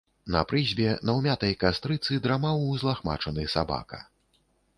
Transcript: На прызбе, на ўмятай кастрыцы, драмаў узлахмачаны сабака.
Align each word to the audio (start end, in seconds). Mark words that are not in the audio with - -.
На 0.35 0.39
прызбе, 0.51 0.87
на 1.09 1.13
ўмятай 1.17 1.53
кастрыцы, 1.63 2.17
драмаў 2.25 2.65
узлахмачаны 2.73 3.47
сабака. 3.57 4.01